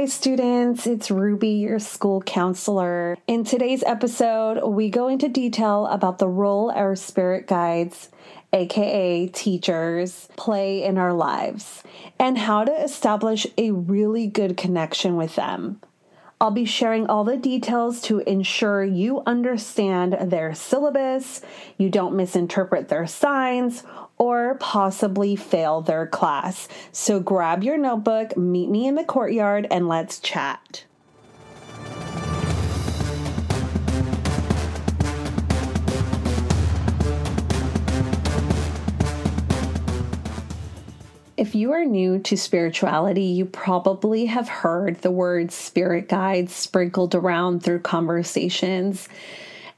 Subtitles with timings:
[0.00, 0.86] Hi, students.
[0.86, 3.18] It's Rubi, your school counselor.
[3.26, 8.08] In today's episode, we go into detail about the role our spirit guides,
[8.50, 11.82] aka teachers, play in our lives
[12.18, 15.82] and how to establish a really good connection with them.
[16.40, 21.42] I'll be sharing all the details to ensure you understand their syllabus,
[21.76, 23.84] you don't misinterpret their signs,
[24.20, 26.68] or possibly fail their class.
[26.92, 30.84] So grab your notebook, meet me in the courtyard, and let's chat.
[41.38, 47.14] If you are new to spirituality, you probably have heard the word spirit guides sprinkled
[47.14, 49.08] around through conversations.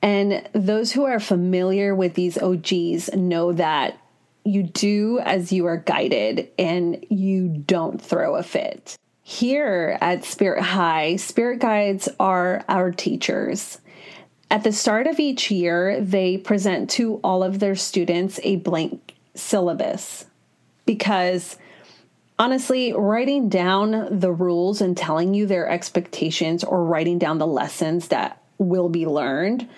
[0.02, 4.01] And those who are familiar with these OGs know that
[4.44, 8.96] you do as you are guided and you don't throw a fit.
[9.22, 13.78] Here at Spirit High, spirit guides are our teachers.
[14.50, 19.14] At the start of each year, they present to all of their students a blank
[19.34, 20.26] syllabus
[20.84, 21.56] because
[22.38, 28.08] honestly, writing down the rules and telling you their expectations or writing down the lessons
[28.08, 29.68] that will be learned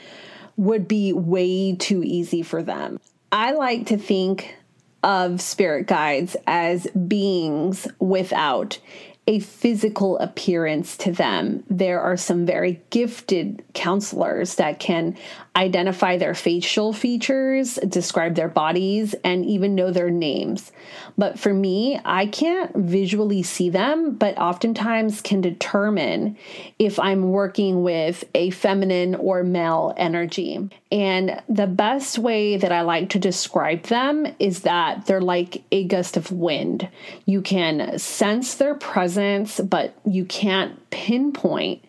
[0.57, 2.99] would be way too easy for them.
[3.35, 4.55] I like to think
[5.03, 8.79] of spirit guides as beings without
[9.27, 11.65] a physical appearance to them.
[11.71, 15.17] There are some very gifted counselors that can
[15.57, 20.73] identify their facial features, describe their bodies, and even know their names.
[21.17, 26.37] But for me, I can't visually see them, but oftentimes can determine
[26.79, 30.69] if I'm working with a feminine or male energy.
[30.91, 35.85] And the best way that I like to describe them is that they're like a
[35.85, 36.89] gust of wind.
[37.27, 41.85] You can sense their presence, but you can't pinpoint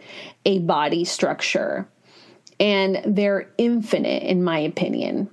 [0.45, 1.87] a body structure
[2.59, 5.29] and they're infinite, in my opinion.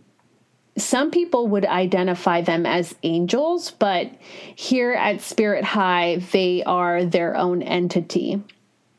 [0.77, 4.11] Some people would identify them as angels, but
[4.55, 8.43] here at Spirit High, they are their own entity.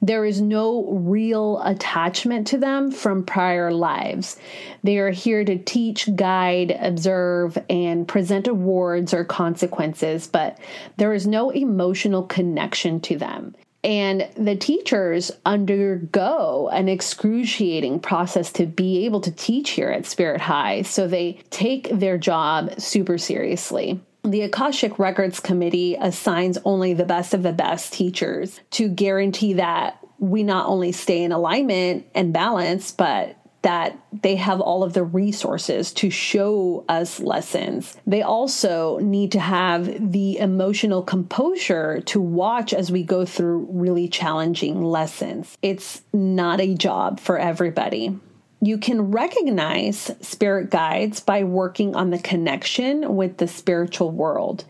[0.03, 4.35] There is no real attachment to them from prior lives.
[4.83, 10.59] They are here to teach, guide, observe, and present awards or consequences, but
[10.97, 13.55] there is no emotional connection to them.
[13.81, 20.41] And the teachers undergo an excruciating process to be able to teach here at Spirit
[20.41, 20.81] High.
[20.81, 24.01] So they take their job super seriously.
[24.23, 29.99] The Akashic Records Committee assigns only the best of the best teachers to guarantee that
[30.17, 35.03] we not only stay in alignment and balance, but that they have all of the
[35.03, 37.97] resources to show us lessons.
[38.05, 44.07] They also need to have the emotional composure to watch as we go through really
[44.07, 45.57] challenging lessons.
[45.61, 48.19] It's not a job for everybody.
[48.63, 54.63] You can recognize spirit guides by working on the connection with the spiritual world.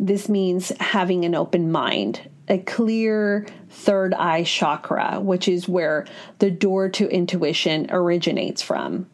[0.00, 6.06] This means having an open mind, a clear third eye chakra, which is where
[6.40, 9.06] the door to intuition originates from.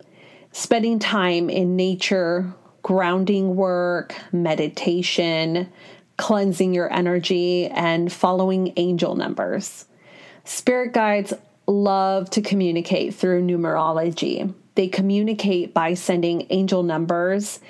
[0.50, 5.69] Spending time in nature, grounding work, meditation,
[6.16, 9.84] cleansing your energy, and following angel numbers.
[10.44, 11.34] Spirit guides
[11.67, 14.53] love to communicate through numerology.
[14.75, 17.61] They communicate by sending angel numbers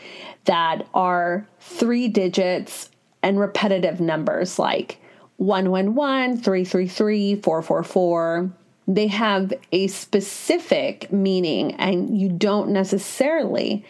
[0.44, 2.90] that are three digits
[3.22, 4.98] and repetitive numbers like
[5.36, 8.50] 111, 333, 444.
[8.88, 13.84] They have a specific meaning, and you don't necessarily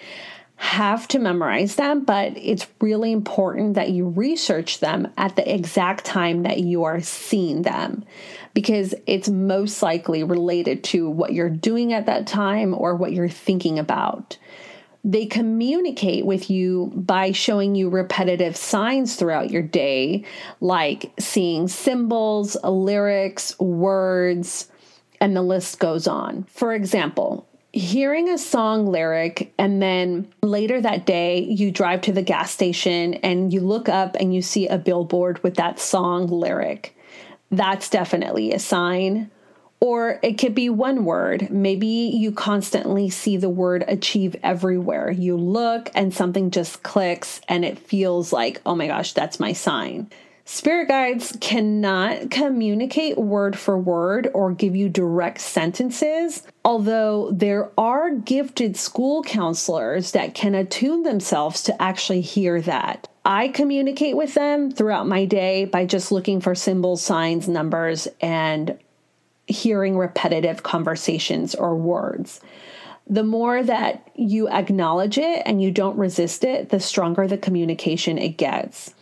[0.56, 6.04] have to memorize them, but it's really important that you research them at the exact
[6.04, 8.04] time that you are seeing them
[8.54, 13.28] because it's most likely related to what you're doing at that time or what you're
[13.28, 14.36] thinking about.
[15.04, 20.24] They communicate with you by showing you repetitive signs throughout your day,
[20.60, 24.68] like seeing symbols, lyrics, words,
[25.20, 26.44] and the list goes on.
[26.44, 32.22] For example, hearing a song lyric and then later that day you drive to the
[32.22, 36.96] gas station and you look up and you see a billboard with that song lyric.
[37.52, 39.30] That's definitely a sign
[39.82, 41.50] or it could be one word.
[41.50, 45.10] Maybe you constantly see the word achieve everywhere.
[45.10, 49.52] You look and something just clicks and it feels like, oh my gosh, that's my
[49.52, 50.08] sign.
[50.44, 58.14] Spirit guides cannot communicate word for word or give you direct sentences, although there are
[58.14, 63.08] gifted school counselors that can attune themselves to actually hear that.
[63.24, 68.78] I communicate with them throughout my day by just looking for symbols, signs, numbers, and
[69.46, 72.40] hearing repetitive conversations or words.
[73.08, 78.18] The more that you acknowledge it and you don't resist it, the stronger the communication
[78.18, 78.94] it gets.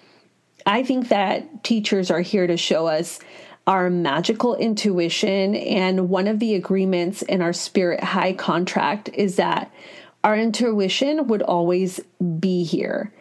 [0.67, 3.21] I think that teachers are here to show us
[3.67, 5.55] our magical intuition.
[5.55, 9.71] And one of the agreements in our Spirit High contract is that
[10.25, 12.01] our intuition would always
[12.39, 13.13] be here.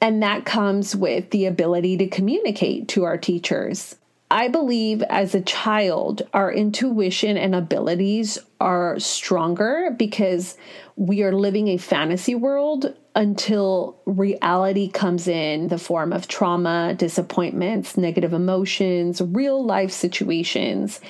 [0.00, 3.96] And that comes with the ability to communicate to our teachers.
[4.30, 10.56] I believe as a child, our intuition and abilities are stronger because
[10.96, 17.96] we are living a fantasy world until reality comes in the form of trauma, disappointments,
[17.96, 21.00] negative emotions, real life situations,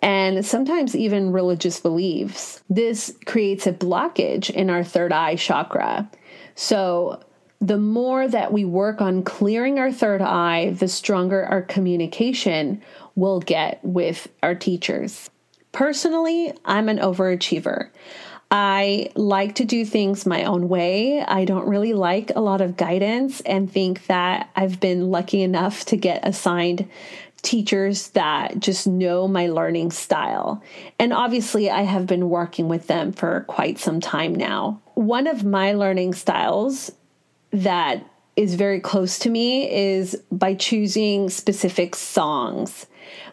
[0.00, 2.62] and sometimes even religious beliefs.
[2.70, 6.08] This creates a blockage in our third eye chakra.
[6.54, 7.20] So,
[7.60, 12.82] the more that we work on clearing our third eye, the stronger our communication
[13.14, 15.28] will get with our teachers.
[15.72, 17.90] Personally, I'm an overachiever.
[18.50, 21.20] I like to do things my own way.
[21.20, 25.84] I don't really like a lot of guidance and think that I've been lucky enough
[25.86, 26.88] to get assigned
[27.42, 30.62] teachers that just know my learning style.
[30.98, 34.80] And obviously, I have been working with them for quite some time now.
[34.94, 36.90] One of my learning styles
[37.52, 38.04] that
[38.36, 42.86] is very close to me is by choosing specific songs,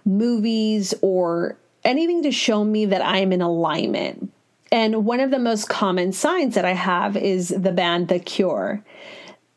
[0.06, 4.32] movies, or anything to show me that I am in alignment.
[4.72, 8.84] And one of the most common signs that I have is the band The Cure.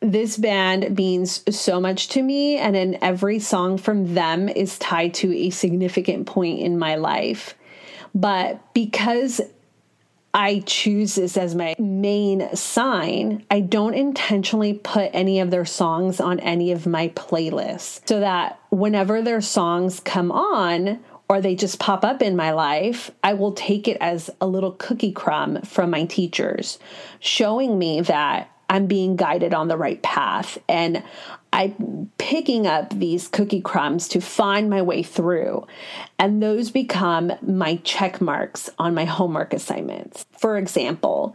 [0.00, 5.14] This band means so much to me, and in every song from them is tied
[5.14, 7.54] to a significant point in my life.
[8.14, 9.40] But because
[10.32, 16.20] I choose this as my main sign, I don't intentionally put any of their songs
[16.20, 21.78] on any of my playlists so that whenever their songs come on or they just
[21.78, 25.90] pop up in my life, I will take it as a little cookie crumb from
[25.90, 26.78] my teachers,
[27.18, 30.56] showing me that I'm being guided on the right path.
[30.68, 31.02] And
[31.52, 35.66] I'm picking up these cookie crumbs to find my way through.
[36.20, 40.24] And those become my check marks on my homework assignments.
[40.38, 41.34] For example,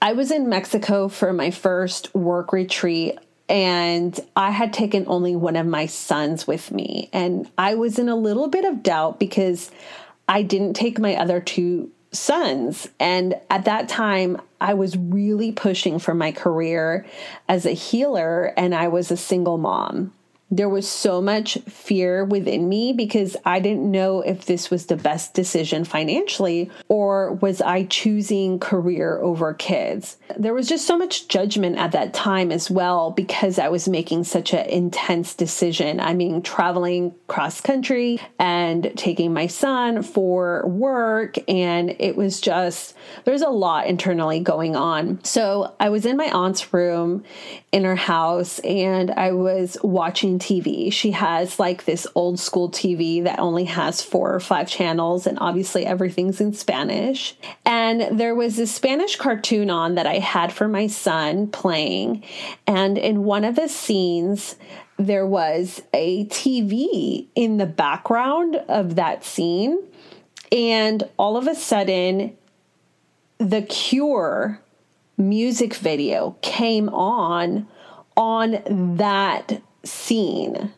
[0.00, 5.56] I was in Mexico for my first work retreat and I had taken only one
[5.56, 7.10] of my sons with me.
[7.12, 9.70] And I was in a little bit of doubt because
[10.26, 12.88] I didn't take my other two sons.
[12.98, 17.04] And at that time, I was really pushing for my career
[17.50, 20.14] as a healer, and I was a single mom
[20.56, 24.96] there was so much fear within me because I didn't know if this was the
[24.96, 30.16] best decision financially or was I choosing career over kids.
[30.36, 34.24] There was just so much judgment at that time as well because I was making
[34.24, 35.98] such an intense decision.
[35.98, 42.94] I mean, traveling cross country and taking my son for work, and it was just,
[43.24, 45.22] there's a lot internally going on.
[45.24, 47.24] So I was in my aunt's room
[47.72, 50.92] in her house and I was watching TV.
[50.92, 55.38] She has like this old school TV that only has four or five channels, and
[55.40, 57.34] obviously everything's in Spanish.
[57.64, 62.24] And there was this Spanish cartoon on that I had for my son playing.
[62.66, 64.56] And in one of the scenes,
[64.98, 69.82] there was a TV in the background of that scene.
[70.52, 72.36] And all of a sudden,
[73.38, 74.60] The Cure
[75.16, 77.66] music video came on
[78.16, 78.62] on
[78.96, 80.72] that scene.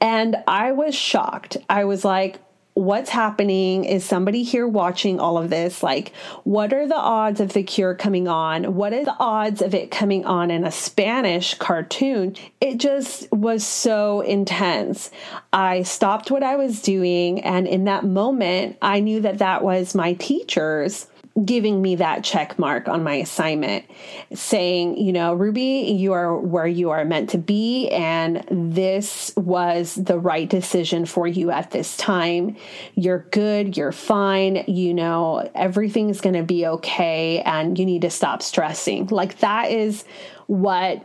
[0.00, 1.56] And I was shocked.
[1.68, 2.38] I was like,
[2.74, 3.84] what's happening?
[3.84, 5.82] Is somebody here watching all of this?
[5.82, 6.12] Like,
[6.42, 8.74] what are the odds of The Cure coming on?
[8.74, 12.34] What are the odds of it coming on in a Spanish cartoon?
[12.60, 15.10] It just was so intense.
[15.52, 19.94] I stopped what I was doing, and in that moment, I knew that that was
[19.94, 21.06] my teachers
[21.44, 23.84] giving me that check mark on my assignment
[24.32, 29.96] saying you know Rubi you are where you are meant to be and this was
[29.96, 32.56] the right decision for you at this time.
[32.94, 38.10] You're good you're fine you know everything's going to be okay and you need to
[38.10, 39.08] stop stressing.
[39.08, 40.04] Like that is
[40.46, 41.04] what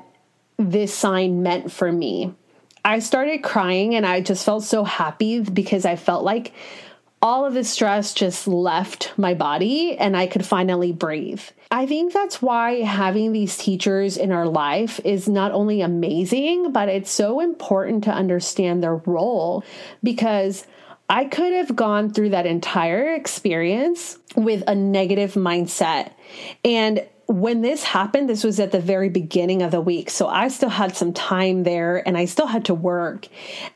[0.57, 2.35] this sign meant for me.
[2.85, 6.53] I started crying and i just felt so happy because i felt like
[7.21, 11.41] all of the stress just left my body and I could finally breathe.
[11.71, 16.89] I think that's why having these teachers in our life is not only amazing, but
[16.89, 19.63] it's so important to understand their role
[20.01, 20.65] because
[21.09, 26.11] I could have gone through that entire experience with a negative mindset.
[26.63, 30.09] And when this happened, this was at the very beginning of the week.
[30.09, 33.27] So I still had some time there and I still had to work.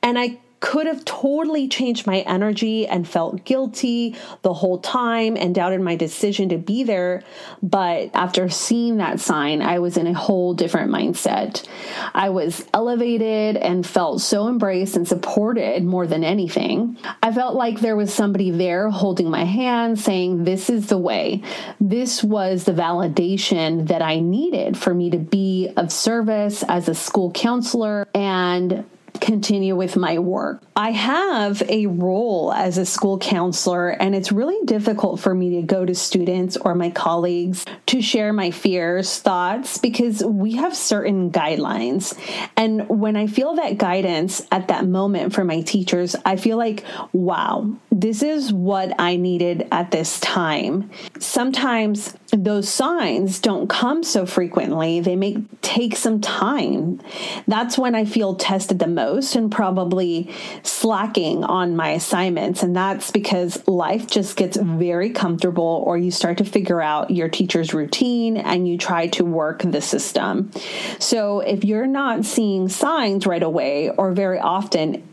[0.02, 5.54] And I could have totally changed my energy and felt guilty the whole time and
[5.54, 7.22] doubted my decision to be there.
[7.62, 11.68] But after seeing that sign, I was in a whole different mindset.
[12.14, 16.98] I was elevated and felt so embraced and supported more than anything.
[17.22, 21.44] I felt like there was somebody there holding my hand saying, This is the way.
[21.82, 26.96] This was the validation that I needed for me to be of service as a
[26.96, 28.86] school counselor and
[29.20, 30.62] continue with my work.
[30.76, 35.62] I have a role as a school counselor, and it's really difficult for me to
[35.62, 41.32] go to students or my colleagues to share my fears, thoughts, because we have certain
[41.32, 42.18] guidelines.
[42.58, 46.84] And when I feel that guidance at that moment from my teachers, I feel like,
[47.12, 50.90] wow, this is what I needed at this time.
[51.20, 57.00] Sometimes those signs don't come so frequently, they may take some time.
[57.48, 62.64] That's when I feel tested the most and probably slacking on my assignments.
[62.64, 67.30] And that's because life just gets very comfortable, or you start to figure out your
[67.30, 70.52] teacher's routine and you try to work the system.
[71.00, 75.08] So if you're not seeing signs right away or very often,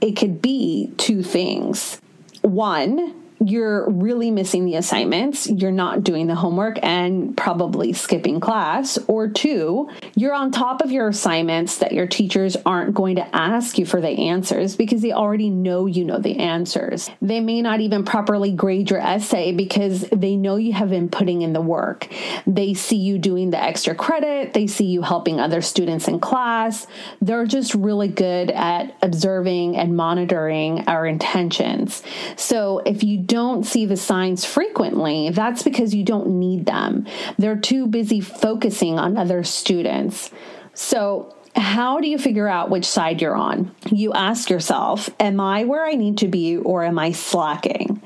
[0.00, 2.00] it could be two things.
[2.42, 8.98] One, you're really missing the assignments, you're not doing the homework and probably skipping class,
[9.08, 13.78] or two, you're on top of your assignments that your teachers aren't going to ask
[13.78, 17.10] you for the answers because they already know you know the answers.
[17.20, 21.42] They may not even properly grade your essay because they know you have been putting
[21.42, 22.08] in the work.
[22.46, 26.86] They see you doing the extra credit, they see you helping other students in class.
[27.20, 32.02] They're just really good at observing and monitoring our intentions.
[32.36, 37.06] So if you don't see the signs frequently, that's because you don't need them.
[37.38, 40.30] They're too busy focusing on other students.
[40.74, 43.74] So, how do you figure out which side you're on?
[43.90, 48.02] You ask yourself, Am I where I need to be or am I slacking?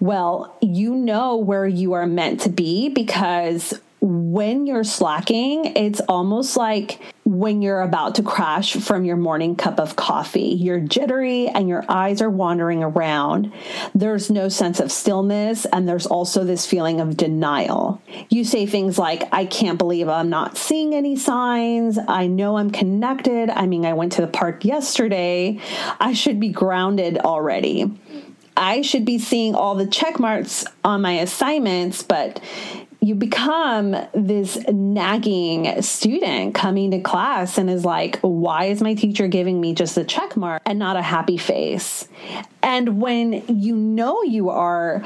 [0.00, 6.56] Well, you know where you are meant to be because when you're slacking, it's almost
[6.56, 10.54] like when you're about to crash from your morning cup of coffee.
[10.60, 13.52] You're jittery and your eyes are wandering around.
[13.96, 18.00] There's no sense of stillness, and there's also this feeling of denial.
[18.30, 21.98] You say things like, I can't believe I'm not seeing any signs.
[22.06, 23.50] I know I'm connected.
[23.50, 25.58] I mean, I went to the park yesterday.
[25.98, 27.92] I should be grounded already.
[28.56, 32.40] I should be seeing all the check marks on my assignments, but
[33.00, 39.28] you become this nagging student coming to class and is like, why is my teacher
[39.28, 42.08] giving me just a check mark and not a happy face?
[42.62, 45.04] And when you know you are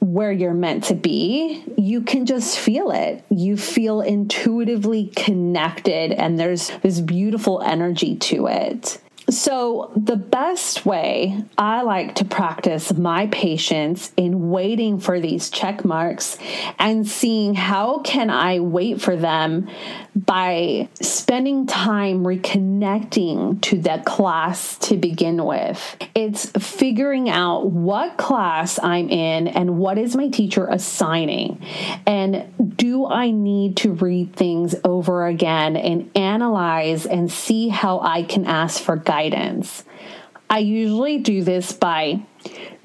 [0.00, 3.24] where you're meant to be, you can just feel it.
[3.30, 8.98] You feel intuitively connected, and there's this beautiful energy to it.
[9.30, 15.82] So, the best way I like to practice my patience in waiting for these check
[15.82, 16.36] marks
[16.78, 19.70] and seeing how can I wait for them
[20.14, 25.96] by spending time reconnecting to the class to begin with.
[26.14, 31.64] It's figuring out what class I'm in and what is my teacher assigning.
[32.06, 38.22] And do I need to read things over again and analyze and see how I
[38.24, 39.13] can ask for guidance?
[40.50, 42.20] I usually do this by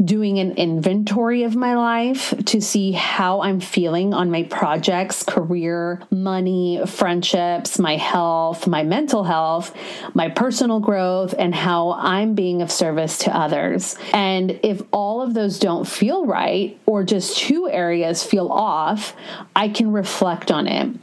[0.04, 6.02] doing an inventory of my life to see how I'm feeling on my projects, career,
[6.10, 9.76] money, friendships, my health, my mental health,
[10.14, 13.98] my personal growth, and how I'm being of service to others.
[14.14, 19.16] And if all of those don't feel right, or just two areas feel off,
[19.56, 20.98] I can reflect on it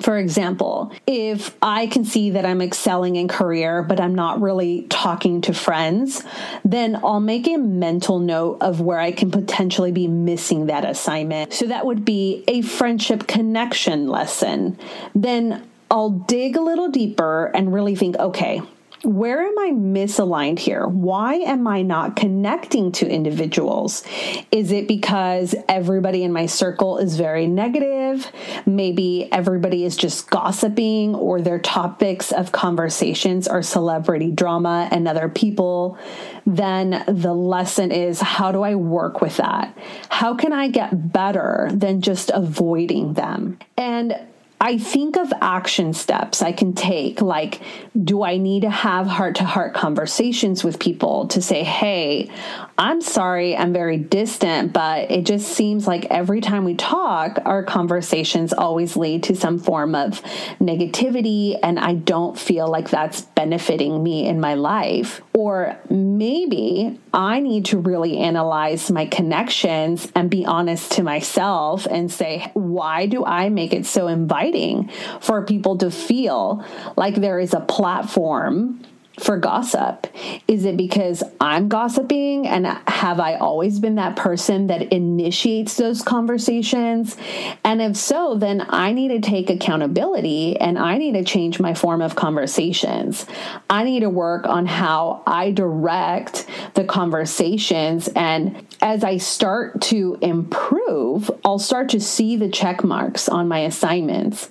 [0.00, 4.86] for example, if I can see that I'm excelling in career, but I'm not really
[4.88, 6.24] talking to friends,
[6.64, 11.52] then I'll make a mental note of where I can potentially be missing that assignment.
[11.52, 14.78] So that would be a friendship connection lesson.
[15.14, 18.62] Then I'll dig a little deeper and really think okay,
[19.02, 20.86] where am I misaligned here?
[20.86, 24.04] Why am I not connecting to individuals?
[24.52, 28.30] Is it because everybody in my circle is very negative?
[28.64, 35.28] Maybe everybody is just gossiping, or their topics of conversations are celebrity drama and other
[35.28, 35.98] people.
[36.46, 39.76] Then the lesson is how do I work with that?
[40.10, 43.58] How can I get better than just avoiding them?
[43.76, 44.16] And
[44.62, 47.60] I think of action steps I can take, like,
[48.00, 52.30] do I need to have heart to heart conversations with people to say, hey,
[52.78, 57.62] I'm sorry, I'm very distant, but it just seems like every time we talk, our
[57.62, 60.22] conversations always lead to some form of
[60.58, 65.20] negativity, and I don't feel like that's benefiting me in my life.
[65.34, 72.10] Or maybe I need to really analyze my connections and be honest to myself and
[72.10, 76.64] say, why do I make it so inviting for people to feel
[76.96, 78.80] like there is a platform?
[79.20, 80.06] For gossip?
[80.48, 86.02] Is it because I'm gossiping and have I always been that person that initiates those
[86.02, 87.16] conversations?
[87.64, 91.74] And if so, then I need to take accountability and I need to change my
[91.74, 93.26] form of conversations.
[93.68, 98.08] I need to work on how I direct the conversations.
[98.16, 103.60] And as I start to improve, I'll start to see the check marks on my
[103.60, 104.50] assignments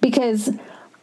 [0.00, 0.50] because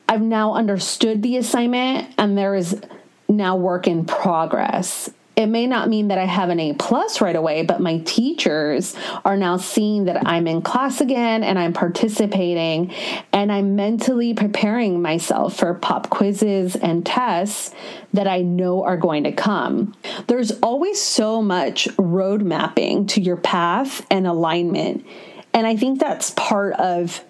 [0.07, 2.79] I've now understood the assignment and there is
[3.27, 5.09] now work in progress.
[5.35, 8.95] It may not mean that I have an A plus right away, but my teachers
[9.25, 12.93] are now seeing that I'm in class again and I'm participating
[13.33, 17.75] and I'm mentally preparing myself for pop quizzes and tests
[18.13, 19.93] that I know are going to come.
[20.27, 25.05] There's always so much road mapping to your path and alignment.
[25.53, 27.21] And I think that's part of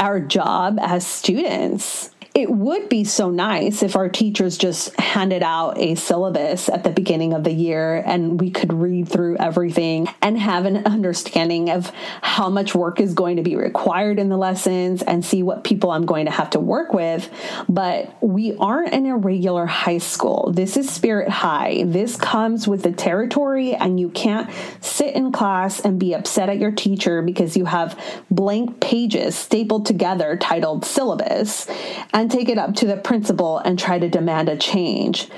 [0.00, 5.76] our job as students it would be so nice if our teachers just handed out
[5.76, 10.38] a syllabus at the beginning of the year and we could read through everything and
[10.38, 15.02] have an understanding of how much work is going to be required in the lessons
[15.02, 17.28] and see what people I'm going to have to work with.
[17.68, 20.52] But we aren't in a regular high school.
[20.54, 21.84] This is Spirit High.
[21.86, 26.58] This comes with the territory, and you can't sit in class and be upset at
[26.58, 27.98] your teacher because you have
[28.30, 31.66] blank pages stapled together titled syllabus.
[32.12, 35.28] And and take it up to the principal and try to demand a change.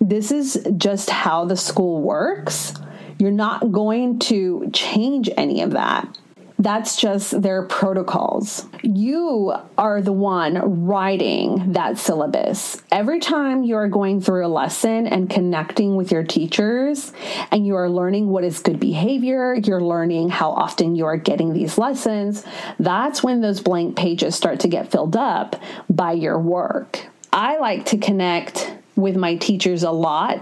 [0.00, 2.74] This is just how the school works.
[3.20, 6.18] You're not going to change any of that.
[6.64, 8.64] That's just their protocols.
[8.82, 12.80] You are the one writing that syllabus.
[12.90, 17.12] Every time you are going through a lesson and connecting with your teachers,
[17.50, 21.52] and you are learning what is good behavior, you're learning how often you are getting
[21.52, 22.46] these lessons,
[22.78, 25.56] that's when those blank pages start to get filled up
[25.90, 27.06] by your work.
[27.30, 30.38] I like to connect with my teachers a lot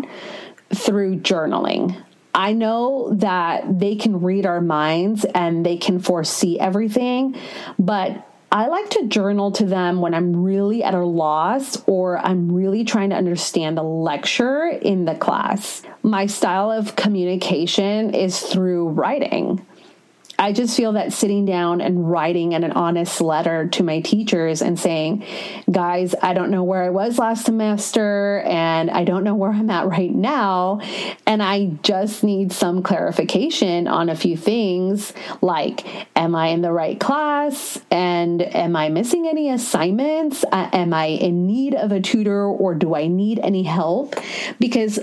[0.73, 2.01] through journaling.
[2.35, 7.37] I know that they can read our minds and they can foresee everything,
[7.79, 12.53] but I like to journal to them when I'm really at a loss or I'm
[12.53, 15.83] really trying to understand a lecture in the class.
[16.03, 19.67] My style of communication is through writing.
[20.43, 24.77] I just feel that sitting down and writing an honest letter to my teachers and
[24.77, 25.25] saying,
[25.71, 29.71] guys, I don't know where I was last semester and I don't know where I'm
[29.71, 30.81] at right now.
[31.29, 36.73] And I just need some clarification on a few things like, am I in the
[36.73, 37.81] right class?
[37.93, 40.45] And am I missing any assignments?
[40.51, 44.17] Uh, am I in need of a tutor or do I need any help?
[44.59, 44.99] Because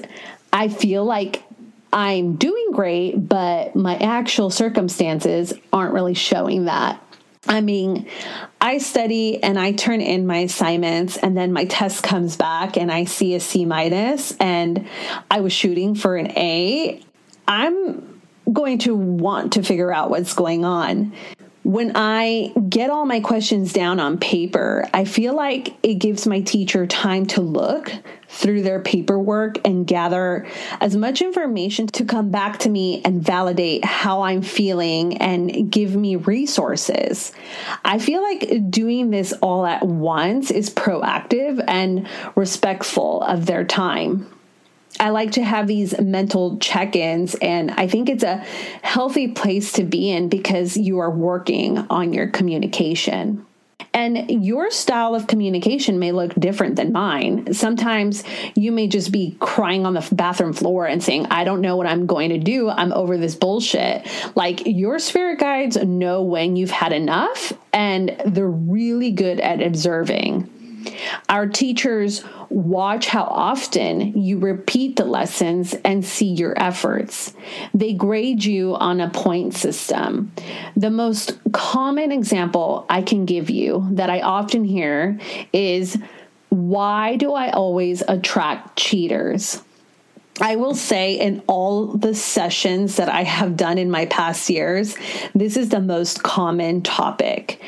[0.51, 1.43] I feel like
[1.91, 7.03] I'm doing great, but my actual circumstances aren't really showing that.
[7.47, 8.07] I mean,
[8.61, 12.91] I study and I turn in my assignments, and then my test comes back and
[12.91, 14.87] I see a C minus, and
[15.31, 17.01] I was shooting for an A.
[17.47, 18.21] I'm
[18.51, 21.13] going to want to figure out what's going on
[21.63, 26.39] when I get all my questions down on paper, I feel like it gives my
[26.41, 27.91] teacher time to look
[28.29, 30.47] through their paperwork and gather
[30.79, 35.95] as much information to come back to me and validate how I'm feeling and give
[35.95, 37.33] me resources.
[37.83, 44.27] I feel like doing this all at once is proactive and respectful of their time.
[44.99, 48.37] I like to have these mental check ins, and I think it's a
[48.81, 53.45] healthy place to be in because you are working on your communication.
[53.93, 57.53] And your style of communication may look different than mine.
[57.53, 58.23] Sometimes
[58.55, 61.87] you may just be crying on the bathroom floor and saying, I don't know what
[61.87, 62.69] I'm going to do.
[62.69, 64.07] I'm over this bullshit.
[64.35, 70.49] Like your spirit guides know when you've had enough, and they're really good at observing.
[71.27, 77.33] Our teachers watch how often you repeat the lessons and see your efforts.
[77.73, 80.31] They grade you on a point system.
[80.75, 85.19] The most common example I can give you that I often hear
[85.53, 85.97] is
[86.49, 89.61] why do I always attract cheaters?
[90.41, 94.95] I will say in all the sessions that I have done in my past years,
[95.35, 97.61] this is the most common topic.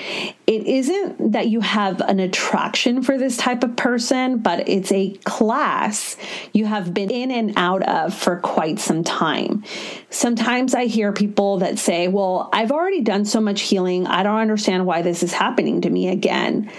[0.47, 5.11] It isn't that you have an attraction for this type of person, but it's a
[5.25, 6.15] class
[6.53, 9.65] you have been in and out of for quite some time.
[10.09, 14.39] Sometimes I hear people that say, Well, I've already done so much healing, I don't
[14.39, 16.71] understand why this is happening to me again.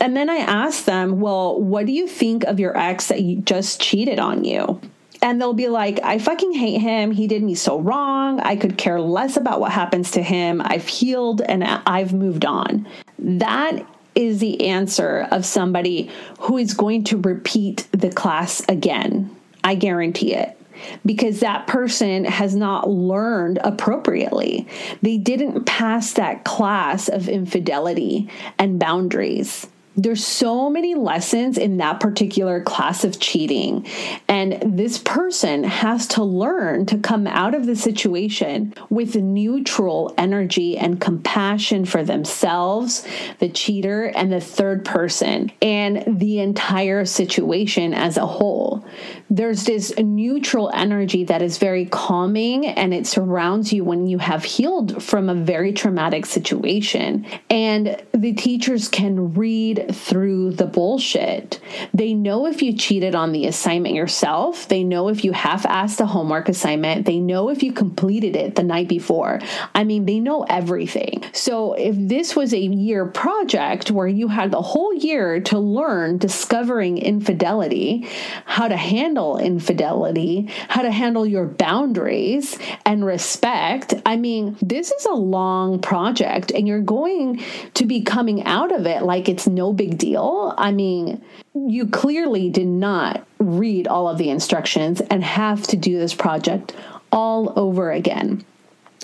[0.00, 3.36] And then I ask them, Well, what do you think of your ex that you
[3.42, 4.80] just cheated on you?
[5.22, 7.10] And they'll be like, I fucking hate him.
[7.10, 8.40] He did me so wrong.
[8.40, 10.62] I could care less about what happens to him.
[10.64, 12.88] I've healed and I've moved on.
[13.18, 19.34] That is the answer of somebody who is going to repeat the class again.
[19.62, 20.56] I guarantee it.
[21.04, 24.66] Because that person has not learned appropriately.
[25.02, 32.00] They didn't pass that class of infidelity and boundaries there's so many lessons in that
[32.00, 33.86] particular class of cheating.
[34.28, 40.78] And this person has to learn to come out of the situation with neutral energy
[40.78, 43.06] and compassion for themselves,
[43.40, 48.84] the cheater, and the third person, and the entire situation as a whole.
[49.28, 54.44] There's this neutral energy that is very calming and it surrounds you when you have
[54.44, 57.26] healed from a very traumatic situation.
[57.48, 61.60] And the teachers can read through the bullshit.
[61.94, 66.00] They know if you cheated on the assignment yourself, they know if you half assed
[66.00, 69.40] a homework assignment, they know if you completed it the night before.
[69.74, 71.24] I mean, they know everything.
[71.32, 76.18] So if this was a year project where you had the whole year to learn
[76.18, 78.08] discovering infidelity,
[78.44, 85.06] how to handle infidelity, how to handle your boundaries and respect, I mean, this is
[85.06, 87.42] a long project and you're going
[87.74, 90.54] to be coming out of it like it's big deal.
[90.56, 91.22] I mean,
[91.54, 96.74] you clearly did not read all of the instructions and have to do this project
[97.12, 98.44] all over again.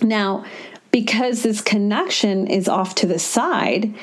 [0.02, 0.44] Now,
[0.90, 3.94] because this connection is off to the side,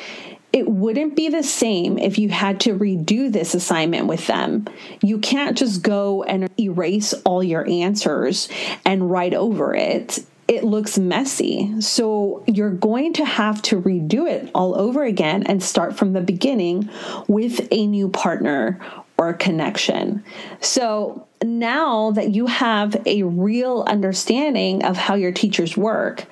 [0.51, 4.67] it wouldn't be the same if you had to redo this assignment with them.
[5.01, 8.49] You can't just go and erase all your answers
[8.85, 10.23] and write over it
[10.55, 11.81] it looks messy.
[11.81, 16.21] So you're going to have to redo it all over again and start from the
[16.21, 16.89] beginning
[17.27, 18.79] with a new partner
[19.17, 20.23] or connection.
[20.59, 26.25] So now that you have a real understanding of how your teachers work,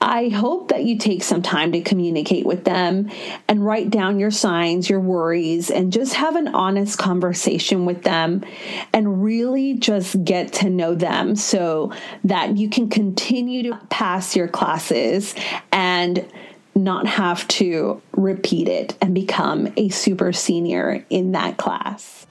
[0.00, 3.10] I hope that you take some time to communicate with them
[3.48, 8.44] and write down your signs, your worries, and just have an honest conversation with them
[8.92, 11.92] and really just get to know them so
[12.24, 15.34] that you can continue to pass your classes
[15.72, 16.26] and
[16.74, 22.25] not have to repeat it and become a super senior in that class.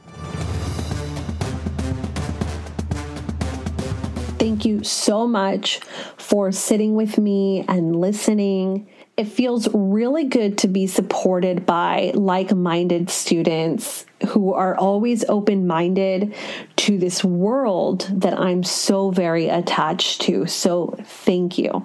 [4.45, 5.79] Thank you so much
[6.17, 8.87] for sitting with me and listening.
[9.17, 15.65] It feels really good to be supported by like minded students who are always open
[15.65, 16.35] minded
[16.75, 20.45] to this world that I'm so very attached to.
[20.45, 21.83] So, thank you.